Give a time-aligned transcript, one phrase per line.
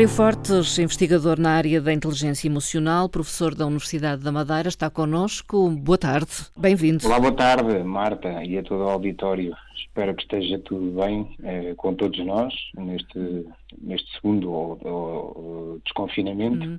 [0.00, 5.68] Mário Fortes, investigador na área da inteligência emocional, professor da Universidade da Madeira, está connosco.
[5.68, 7.06] Boa tarde, bem-vindo.
[7.06, 9.54] Olá, boa tarde, Marta, e a todo o auditório.
[9.76, 13.44] Espero que esteja tudo bem eh, com todos nós neste,
[13.78, 16.78] neste segundo ou, ou, desconfinamento uhum.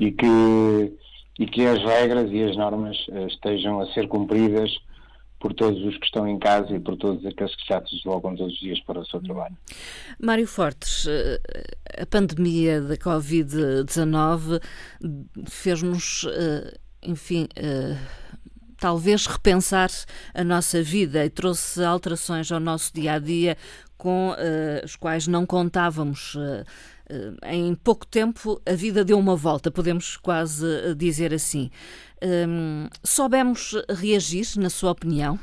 [0.00, 0.92] e, que,
[1.38, 4.76] e que as regras e as normas eh, estejam a ser cumpridas
[5.40, 8.36] por todos os que estão em casa e por todos aqueles que já se deslocam
[8.36, 9.56] todos os dias para o seu trabalho.
[10.20, 11.40] Mário Fortes, eh,
[11.98, 14.60] a pandemia da Covid-19
[15.48, 17.96] fez-nos, eh, enfim, eh,
[18.76, 19.90] talvez repensar
[20.34, 23.56] a nossa vida e trouxe alterações ao nosso dia a dia
[24.00, 24.34] com
[24.82, 26.36] as quais não contávamos.
[27.44, 31.70] Em pouco tempo, a vida deu uma volta, podemos quase dizer assim.
[32.22, 35.38] Um, soubemos reagir, na sua opinião?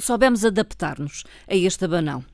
[0.00, 2.24] Soubemos adaptar-nos a este abanão?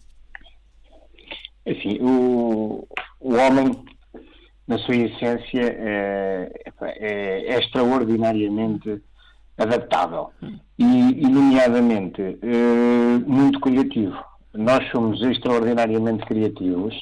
[1.66, 2.86] Assim, o,
[3.20, 3.84] o homem,
[4.68, 9.02] na sua essência, é, é, é extraordinariamente
[9.56, 10.30] adaptável
[10.78, 14.16] e, e nomeadamente, é, muito criativo.
[14.54, 16.94] Nós somos extraordinariamente criativos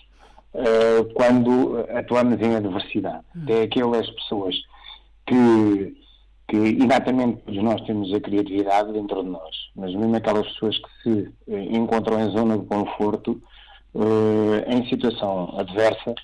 [0.55, 3.25] é, quando atuamos em adversidade.
[3.37, 3.45] Hum.
[3.49, 4.55] É aquelas pessoas
[5.27, 6.03] que
[6.53, 11.03] que exatamente todos nós temos a criatividade dentro de nós, mas mesmo aquelas pessoas que
[11.03, 13.41] se eh, encontram em zona de conforto,
[13.95, 16.15] eh, em situação adversa,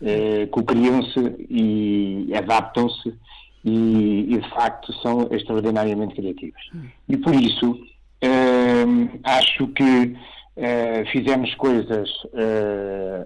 [0.00, 3.14] eh, cocriam-se e adaptam-se
[3.62, 6.70] e, e, de facto são extraordinariamente criativos.
[7.06, 7.78] E por isso
[9.22, 10.16] acho que
[11.12, 12.08] fizemos coisas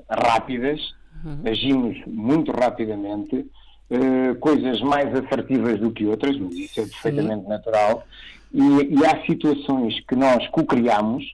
[0.08, 0.80] rápidas,
[1.24, 1.42] uhum.
[1.44, 3.46] agimos muito rapidamente
[3.90, 7.48] uh, coisas mais assertivas do que outras, mas isso é perfeitamente Sim.
[7.48, 8.04] natural,
[8.52, 11.24] e, e, há situações que nós co-criamos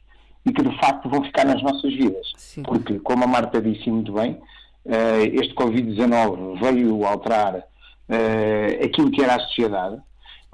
[0.45, 2.33] e que de facto vão ficar nas nossas vidas.
[2.37, 2.63] Sim.
[2.63, 9.23] Porque, como a Marta disse muito bem, uh, este Covid-19 veio alterar uh, aquilo que
[9.23, 10.01] era a sociedade,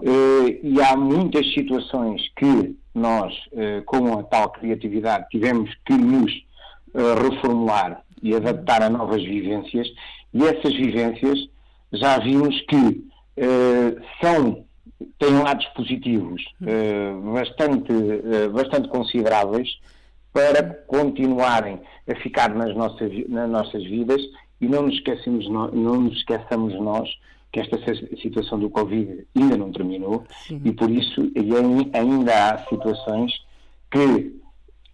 [0.05, 3.35] e há muitas situações que nós,
[3.87, 6.33] com a tal criatividade, tivemos que nos
[6.95, 9.89] reformular e adaptar a novas vivências,
[10.33, 11.49] e essas vivências
[11.93, 14.65] já vimos que uh, são,
[15.19, 16.43] têm lados positivos
[17.35, 17.93] bastante,
[18.53, 19.69] bastante consideráveis
[20.33, 24.23] para continuarem a ficar nas nossas, nas nossas vidas.
[24.61, 27.09] E não nos, esquecemos, não nos esqueçamos nós
[27.53, 27.79] que esta
[28.17, 30.61] situação do Covid ainda não terminou Sim.
[30.65, 31.31] e por isso
[31.93, 33.33] ainda há situações
[33.91, 34.41] que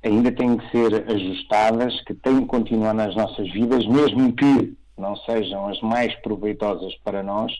[0.03, 5.17] ainda têm que ser ajustadas, que têm que continuar nas nossas vidas, mesmo que não
[5.19, 7.53] sejam as mais proveitosas para nós,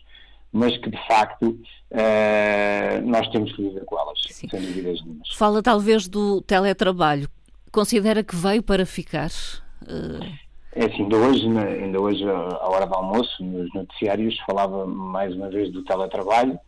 [0.51, 4.49] mas que de facto uh, nós temos que viver com elas, Sim.
[4.49, 5.29] sem dúvidas nenhumas.
[5.35, 7.29] Fala talvez do teletrabalho.
[7.71, 9.29] Considera que veio para ficar?
[9.83, 10.48] Uh...
[10.75, 15.49] É assim, ainda hoje, ainda hoje, à hora do almoço, nos noticiários, falava mais uma
[15.49, 16.59] vez do teletrabalho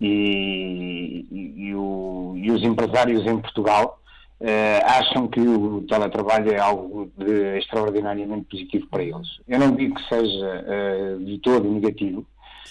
[0.00, 3.98] e, e, e, o, e os empresários em Portugal
[4.40, 9.40] Uh, acham que o teletrabalho é algo de extraordinariamente positivo para eles.
[9.48, 12.24] Eu não digo que seja uh, de todo negativo.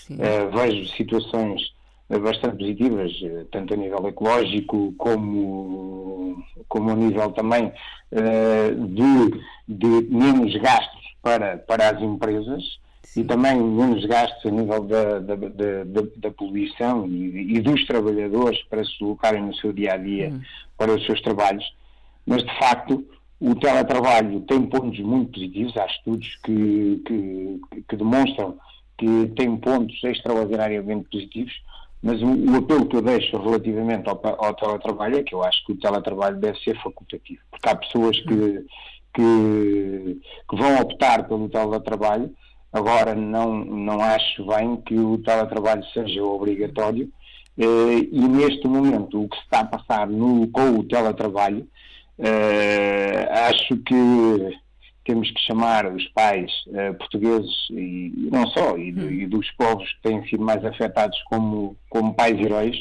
[0.09, 1.73] Uh, vejo situações
[2.09, 3.11] bastante positivas,
[3.51, 7.71] tanto a nível ecológico como, como a nível também
[8.11, 12.63] de, de menos gastos para, para as empresas
[13.15, 18.61] e também menos gastos a nível da, da, da, da poluição e, e, dos trabalhadores
[18.63, 20.41] para se deslocarem no seu dia a dia uhum.
[20.77, 21.65] para os seus trabalhos,
[22.25, 23.05] mas de facto
[23.39, 28.57] o teletrabalho tem pontos muito positivos, há estudos que, que, que demonstram
[28.97, 31.53] que tem pontos extraordinariamente positivos,
[32.01, 35.65] mas o, o, apelo que eu deixo relativamente ao, ao, teletrabalho é que eu acho
[35.65, 38.65] que o teletrabalho deve ser facultativo, porque há pessoas que,
[39.13, 42.31] que, que vão optar pelo teletrabalho.
[42.71, 47.09] Agora, não, não acho bem que o teletrabalho seja obrigatório.
[47.57, 51.67] Eh, e, neste momento, o que se está a passar no, com o teletrabalho,
[52.19, 54.59] eh, acho que
[55.07, 60.09] temos que chamar os pais eh, portugueses, e não só, e, e, dos povos que
[60.09, 62.77] têm sido mais afetados como, como pais heróis,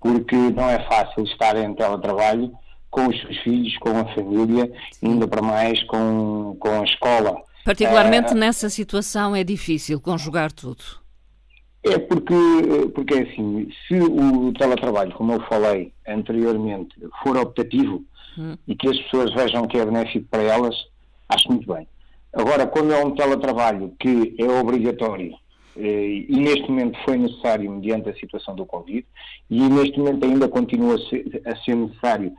[0.00, 2.52] porque não é fácil estar em teletrabalho
[2.90, 4.70] com os seus filhos, com a família,
[5.02, 10.84] ainda para mais com, com a escola Particularmente uh, nessa situação é difícil conjugar tudo.
[11.82, 12.34] É porque,
[12.94, 16.94] porque é assim, se o teletrabalho, como eu falei anteriormente,
[17.24, 18.04] for optativo
[18.38, 18.56] hum.
[18.68, 20.76] e que as pessoas vejam que é benéfico para elas,
[21.28, 21.86] acho muito bem.
[22.32, 25.34] Agora, quando é um teletrabalho que é obrigatório
[25.76, 29.06] eh, e neste momento foi necessário mediante a situação do Covid
[29.50, 32.32] e neste momento ainda continua a ser, a ser necessário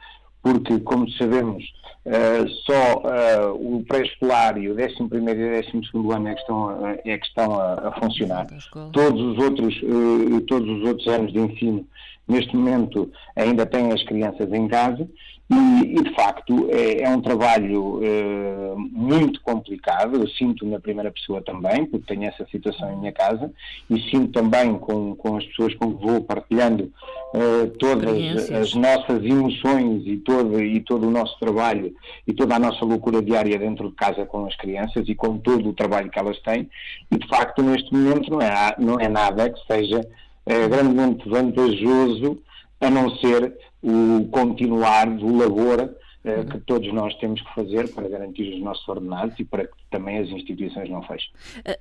[0.47, 1.63] porque, como sabemos,
[2.05, 7.17] uh, só uh, o pré-escolar e o 11 e 12 ano é que estão, é
[7.17, 8.47] que estão a, a funcionar.
[8.93, 11.85] Todos os, outros, uh, todos os outros anos de ensino,
[12.27, 15.07] neste momento, ainda têm as crianças em casa
[15.49, 20.17] e, e, de facto, é, é um trabalho uh, muito complicado.
[20.17, 23.49] Eu sinto na primeira pessoa também, porque tenho essa situação em minha casa,
[23.89, 26.91] e sinto também com, com as pessoas com que vou partilhando
[27.33, 31.95] uh, todas as nossas emoções e todo, e todo o nosso trabalho
[32.27, 35.69] e toda a nossa loucura diária dentro de casa com as crianças e com todo
[35.69, 36.69] o trabalho que elas têm.
[37.09, 42.37] E, de facto, neste momento não é, não é nada que seja uh, grandemente vantajoso
[42.79, 48.09] a não ser o continuar do labor eh, que todos nós temos que fazer para
[48.09, 51.31] garantir os nossos ordenados e para que também as instituições não fechem.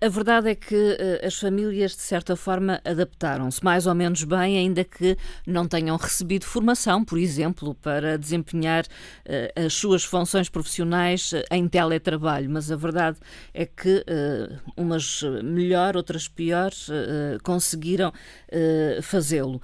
[0.00, 4.58] A, verdade é que uh, as famílias, de certa forma, adaptaram-se mais ou menos bem,
[4.58, 5.17] ainda que
[5.47, 12.49] não tenham recebido formação, por exemplo, para desempenhar uh, as suas funções profissionais em teletrabalho.
[12.49, 13.19] Mas a verdade
[13.53, 14.05] é que
[14.76, 16.70] umas melhor, outras pior,
[17.43, 18.12] conseguiram
[19.03, 19.61] fazê-lo.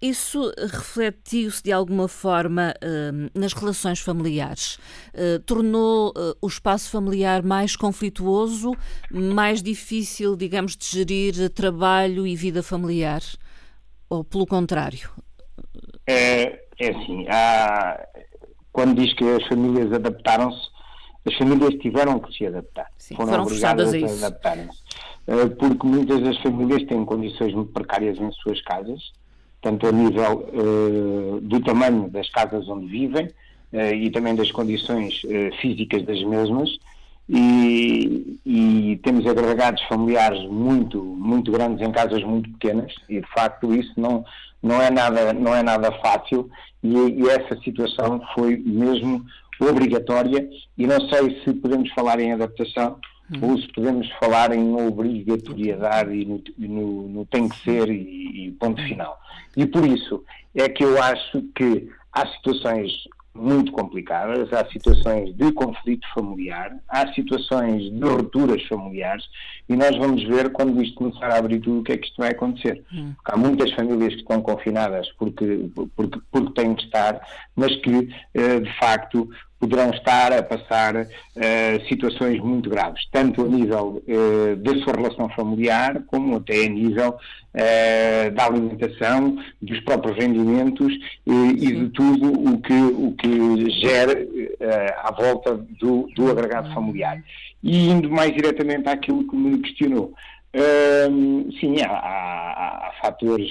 [0.00, 2.74] Isso refletiu-se de alguma forma
[3.34, 4.78] nas relações familiares?
[5.46, 8.74] tornou o espaço familiar mais conflituoso,
[9.10, 13.22] mais difícil, digamos, de gerir trabalho e vida familiar?
[14.08, 15.10] Ou pelo contrário?
[16.06, 18.06] É, é assim, há,
[18.72, 20.68] quando diz que as famílias adaptaram-se,
[21.26, 22.86] as famílias tiveram que se adaptar.
[22.98, 24.24] Sim, foram, foram forçadas a, isso.
[24.24, 24.84] adaptarem-se.
[25.26, 29.12] Eh, porque muitas das famílias têm condições muito precárias em suas casas,
[29.62, 33.26] tanto a nível uh, do tamanho das casas onde vivem
[33.72, 36.68] uh, e também das condições uh, físicas das mesmas,
[37.28, 43.74] e, e, temos agregados familiares muito, muito grandes em casas muito pequenas e de facto
[43.74, 44.24] isso não,
[44.62, 46.50] não, é, nada, não é nada fácil
[46.82, 49.24] e, e essa situação foi mesmo
[49.60, 52.98] obrigatória e não sei se podemos falar em adaptação
[53.32, 53.38] hum.
[53.40, 58.52] ou se podemos falar em obrigatoriedade e no, no, no tem que ser e, e
[58.52, 58.86] ponto hum.
[58.86, 59.18] final.
[59.56, 60.22] E por isso
[60.54, 62.92] é que eu acho que há situações
[63.34, 69.24] muito complicadas, há situações de conflito familiar, há situações de rupturas familiares
[69.68, 72.18] e nós vamos ver quando isto começar a abrir tudo o que é que isto
[72.18, 72.82] vai acontecer.
[72.92, 73.12] Hum.
[73.24, 77.20] Há muitas famílias que estão confinadas porque, porque, porque têm que estar,
[77.56, 79.28] mas que eh, de facto
[79.64, 85.26] poderão estar a passar uh, situações muito graves, tanto a nível uh, da sua relação
[85.30, 90.92] familiar, como até a nível uh, da alimentação, dos próprios rendimentos
[91.26, 94.14] e de tudo o que, o que gera
[95.02, 97.22] à volta do, do, agregado familiar.
[97.62, 100.12] E indo mais diretamente àquilo que me questionou,
[101.58, 103.48] sim, há, há, há fatores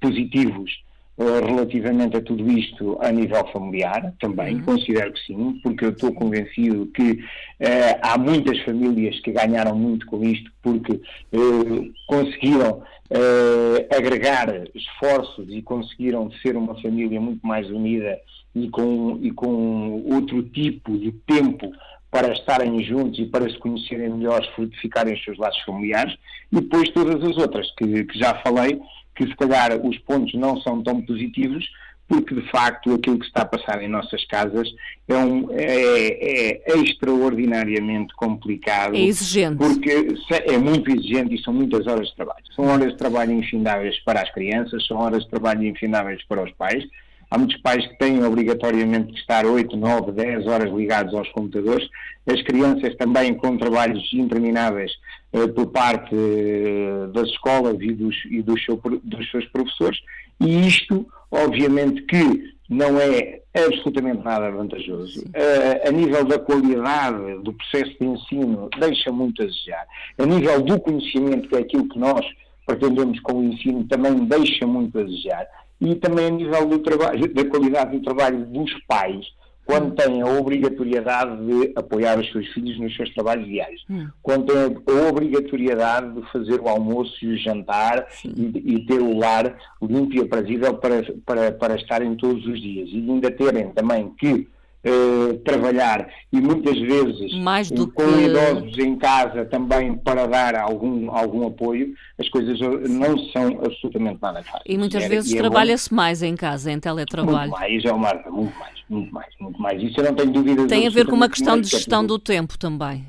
[0.00, 0.70] positivos
[1.18, 4.62] relativamente a tudo isto a nível familiar, também, uhum.
[4.62, 10.06] considero que sim, porque eu estou convencido que uh, há muitas famílias que ganharam muito
[10.06, 17.68] com isto, porque uh, conseguiram uh, agregar esforços e conseguiram ser uma família muito mais
[17.68, 18.18] unida
[18.54, 21.72] e com, e com outro tipo de tempo
[22.10, 26.14] para estarem juntos e para se conhecerem melhor, frutificarem os seus laços familiares,
[26.50, 28.80] e depois todas as outras que, que já falei,
[29.18, 31.68] que se calhar os pontos não são tão positivos,
[32.06, 34.68] porque de facto aquilo que está a passar em nossas casas
[35.08, 38.94] é, um, é, é extraordinariamente complicado.
[38.94, 39.58] É exigente.
[39.58, 39.90] Porque
[40.30, 42.44] é muito exigente e são muitas horas de trabalho.
[42.54, 46.52] São horas de trabalho infindáveis para as crianças, são horas de trabalho infindáveis para os
[46.52, 46.84] pais.
[47.30, 51.88] Há muitos pais que têm obrigatoriamente que estar 8, 9, 10 horas ligados aos computadores.
[52.26, 54.92] As crianças também com trabalhos intermináveis
[55.32, 59.98] eh, por parte eh, das escolas e, dos, e dos, seu, dos seus professores,
[60.40, 65.20] e isto, obviamente, que não é absolutamente nada vantajoso.
[65.28, 69.86] Uh, a nível da qualidade do processo de ensino, deixa muito a desejar.
[70.18, 72.24] A nível do conhecimento, que é aquilo que nós
[72.68, 75.46] pretendemos com o ensino, também deixa muito a desejar.
[75.80, 79.24] E também a nível do trabalho, da qualidade do trabalho dos pais,
[79.64, 84.08] quando têm a obrigatoriedade de apoiar os seus filhos nos seus trabalhos diários, hum.
[84.22, 89.16] quando têm a obrigatoriedade de fazer o almoço e o jantar e, e, ter o
[89.16, 94.10] lar limpo e aprazível para, para, para estarem todos os dias e ainda terem também
[94.18, 94.48] que
[94.84, 98.26] Uh, trabalhar e muitas vezes Mais do com que...
[98.26, 104.40] idosos em casa também para dar algum, algum apoio, as coisas não são absolutamente nada
[104.44, 104.62] fáceis.
[104.66, 107.50] E muitas é, vezes é trabalha-se mais em casa, em teletrabalho.
[107.50, 109.82] Muito mais, é Marta, muito mais muito mais, muito mais.
[109.82, 110.66] Isso eu não tenho dúvida.
[110.66, 113.04] Tem a ver com uma questão de gestão do tempo também.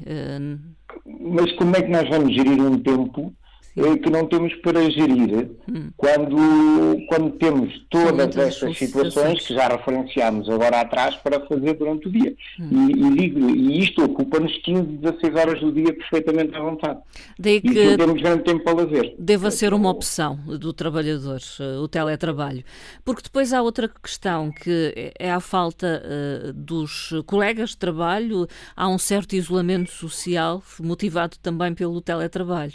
[1.06, 3.34] Mas como é que nós vamos gerir um tempo
[3.78, 5.90] eh, que não temos para gerir hum.
[5.96, 12.12] quando, quando temos todas estas situações que já referenciámos agora atrás para fazer durante o
[12.12, 12.36] dia.
[12.60, 12.90] Hum.
[12.90, 17.00] E, e, digo, e isto ocupa-nos 15, 16 horas do dia perfeitamente à vontade.
[17.38, 19.16] Daí que e temos grande tempo para lazer.
[19.18, 22.64] Deva ser uma opção do trabalhador, eh, o teletrabalho.
[23.06, 28.88] Porque depois há outra questão, que é a falta uh, dos colegas de trabalho, há
[28.88, 32.74] um certo isolamento social motivado também pelo teletrabalho.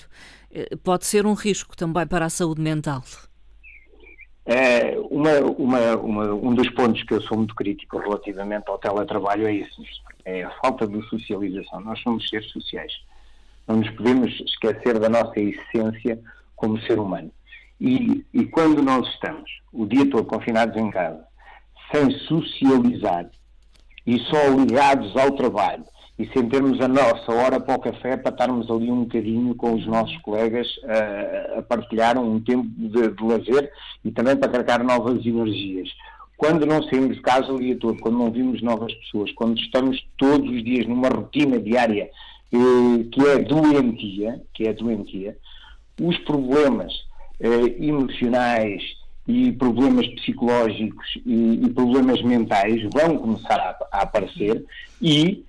[0.54, 3.02] Eh, pode ser um risco também para a saúde mental.
[4.46, 9.46] É, uma, uma, uma, um dos pontos que eu sou muito crítico relativamente ao teletrabalho
[9.48, 9.82] é isso,
[10.24, 11.80] é a falta de socialização.
[11.80, 12.92] Nós somos seres sociais.
[13.66, 16.20] Não nos podemos esquecer da nossa essência
[16.54, 17.32] como ser humano.
[17.80, 21.24] E, e quando nós estamos o dia todo confinados em casa,
[21.90, 23.28] sem socializar
[24.06, 25.84] e só ligados ao trabalho,
[26.18, 29.74] e sem termos a nossa hora para o café para estarmos ali um bocadinho com
[29.74, 33.70] os nossos colegas a, a partilhar um tempo de, de lazer
[34.04, 35.88] e também para carregar novas energias.
[36.36, 40.00] Quando não saímos de casa o dia todo, quando não vimos novas pessoas, quando estamos
[40.16, 42.08] todos os dias numa rotina diária
[42.52, 45.36] eh, que é doentia, que é doentia,
[46.00, 46.92] os problemas
[47.40, 48.82] eh, emocionais
[49.26, 54.64] e problemas psicológicos e, e, problemas mentais vão começar a, a aparecer
[55.00, 55.44] e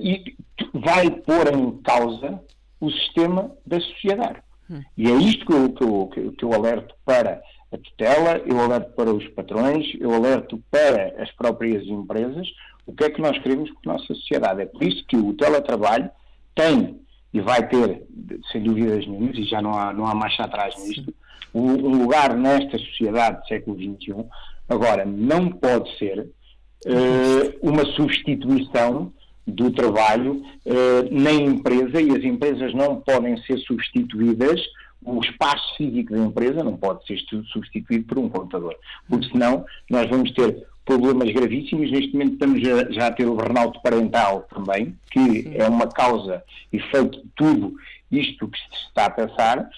[0.00, 0.36] e
[0.72, 2.40] vai pôr em causa
[2.80, 4.40] o sistema da sociedade.
[4.70, 4.82] Hum.
[4.96, 7.40] E é isto que eu, que, eu, que eu alerto para
[7.72, 12.48] a tutela, eu alerto para os patrões, eu alerto para as próprias empresas,
[12.86, 14.62] o que é que nós queremos com a nossa sociedade.
[14.62, 16.10] É por isso que o teletrabalho
[16.54, 17.00] tem
[17.32, 18.02] e vai ter,
[18.50, 21.14] sem dúvidas nenhuma, e já não há, não há marcha atrás nisto,
[21.54, 24.24] um, um lugar nesta sociedade do século XXI.
[24.68, 29.12] Agora, não pode ser uh, uma substituição
[29.46, 34.60] do trabalho uh, na empresa e as empresas não podem ser substituídas,
[35.04, 37.18] o espaço físico da empresa não pode ser
[37.52, 38.76] substituído por um computador,
[39.08, 41.90] porque senão nós vamos ter problemas gravíssimos.
[41.90, 45.54] Neste momento estamos já, já a ter o burnout parental também, que Sim.
[45.54, 47.74] é uma causa e feito de tudo
[48.10, 49.68] isto que se está a pensar,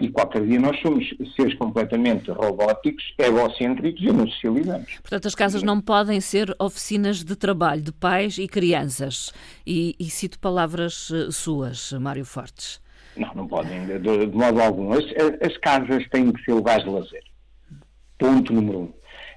[0.00, 4.98] e qualquer dia nós somos seres completamente robóticos, egocêntricos e não socializamos.
[5.00, 9.32] Portanto, as casas não podem ser oficinas de trabalho de pais e crianças.
[9.66, 12.80] E, e cito palavras eh, suas, Mário Fortes.
[13.16, 14.92] Não, não podem, de, de, de modo algum.
[14.92, 15.04] As,
[15.40, 17.24] as casas têm que ser lugares de lazer.
[18.18, 18.92] Ponto número um.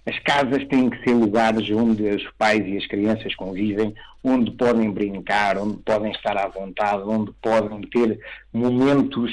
[0.06, 4.92] As casas têm que ser lugares onde os pais e as crianças convivem, onde podem
[4.92, 8.20] brincar, onde podem estar à vontade, onde podem ter
[8.52, 9.32] momentos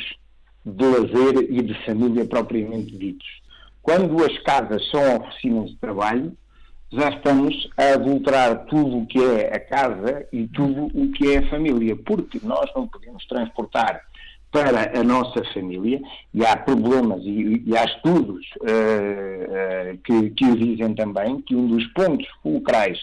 [0.65, 3.29] de lazer e de família propriamente ditos.
[3.83, 6.37] Quando as casas são oficinas de trabalho,
[6.93, 11.39] já estamos a adulterar tudo o que é a casa e tudo o que é
[11.39, 14.03] a família, porque nós não podemos transportar
[14.51, 16.01] para a nossa família,
[16.35, 21.55] e há problemas e, e há estudos uh, uh, que, que o dizem também, que
[21.55, 22.99] um dos pontos fulcrais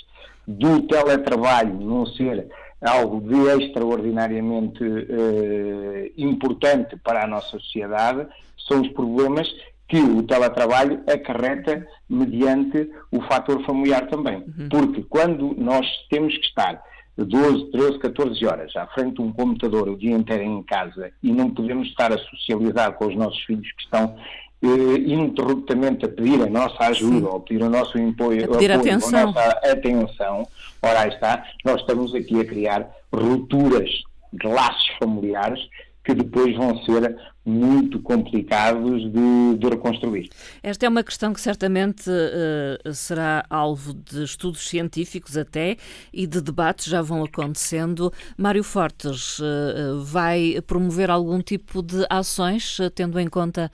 [0.45, 2.49] do teletrabalho não ser
[2.81, 8.27] algo de extraordinariamente uh, importante para a nossa sociedade
[8.67, 9.47] são os problemas
[9.87, 14.37] que o teletrabalho acarreta mediante o fator familiar também.
[14.37, 14.69] Uhum.
[14.69, 16.83] Porque quando nós temos que estar
[17.17, 21.31] 12, 13, 14 horas à frente de um computador o dia inteiro em casa e
[21.31, 24.15] não podemos estar a socializar com os nossos filhos que estão
[24.61, 27.25] eh, ininterruptamente a pedir a nossa ajuda Sim.
[27.25, 29.19] ou a pedir o nosso apoio, a pedir apoio, atenção.
[29.19, 30.47] a nossa atenção,
[30.81, 33.89] ora aí está, nós estamos aqui a criar rupturas
[34.33, 35.59] de laços familiares
[36.07, 40.29] que depois vão ser muito complicados de, de, reconstruir.
[40.63, 45.75] Esta é uma questão que certamente uh, será alvo de estudos científicos até
[46.13, 48.11] e de debates já vão acontecendo.
[48.37, 53.69] Mário Fortes uh, vai promover algum tipo de ações, uh, tendo em conta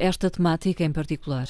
[0.00, 1.46] esta temática em particular?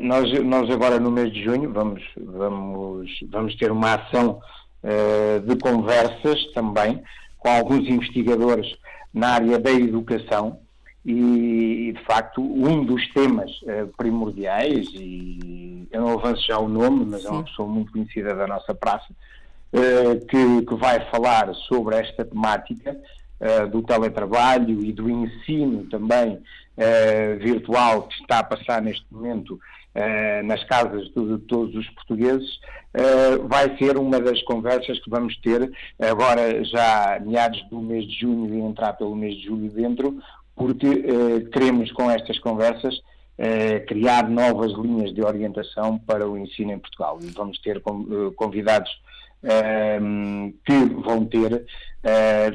[0.00, 4.40] Nós, nós agora no mês de junho vamos, vamos, vamos ter uma ação
[5.46, 7.02] de conversas também
[7.38, 8.66] com alguns investigadores
[9.12, 10.58] na área da educação
[11.04, 17.06] e, de facto, um dos temas uh, primordiais, e eu não avanço já o nome,
[17.06, 17.28] mas Sim.
[17.28, 19.06] é uma pessoa muito conhecida da nossa praça,
[19.72, 22.98] uh, que, que, vai falar sobre esta temática uh,
[23.70, 26.42] do teletrabalho e do ensino também
[27.38, 29.58] virtual que está a passar neste momento
[29.96, 32.60] Uh, nas casas de, todos os portugueses,
[33.48, 38.54] vai ser uma das conversas que vamos ter agora já meados do mês de junho
[38.54, 40.16] e entrar pelo mês de julho dentro,
[40.54, 40.86] porque
[41.52, 42.94] queremos com estas conversas
[43.88, 47.18] criar novas linhas de orientação para o ensino em Portugal.
[47.20, 47.82] E vamos ter
[48.36, 48.90] convidados
[49.42, 51.64] que vão ter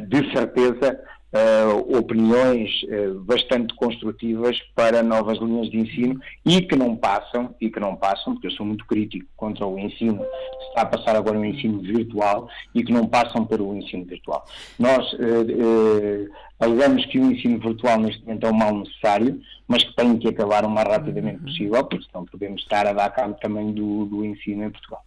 [0.08, 1.00] de certeza
[1.34, 7.70] uh, opiniões uh, bastante construtivas para novas linhas de ensino e que não passam, e
[7.70, 11.16] que não passam, porque eu sou muito crítico contra o ensino, que está a passar
[11.16, 14.46] agora um ensino virtual e que não passam pelo ensino virtual.
[14.78, 19.96] Nós uh, alegamos que o ensino virtual neste momento é um mal necessário, mas que
[19.96, 21.46] tem que acabar o mais rapidamente uhum.
[21.46, 25.04] possível, porque senão podemos estar a dar cabo também do, do ensino em Portugal.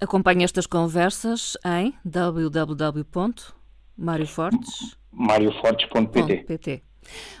[0.00, 6.82] Acompanhe estas conversas em www.mariofortes.com mariofortes.pt.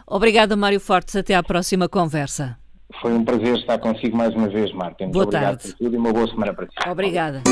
[0.06, 1.16] Obrigada, Mário Fortes.
[1.16, 2.58] Até à próxima conversa.
[3.00, 5.04] Foi um prazer estar consigo mais uma vez, Marta.
[5.04, 5.68] Muito boa obrigado tarde.
[5.72, 6.74] por tudo e uma boa semana para ti.
[6.88, 7.42] Obrigada.